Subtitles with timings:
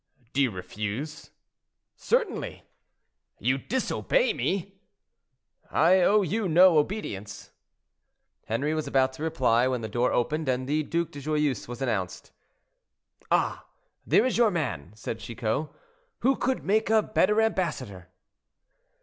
[0.33, 2.63] "Do you refuse?"—"Certainly."
[3.37, 4.79] "You disobey me!"
[5.69, 7.51] "I owe you no obedience—"
[8.47, 11.83] Henri was about to reply, when the door opened and the Duc de Joyeuse was
[11.83, 12.31] announced.
[13.29, 13.67] "Ah!
[14.03, 15.67] there is your man," said Chicot;
[16.21, 18.07] "who could make a better ambassador?"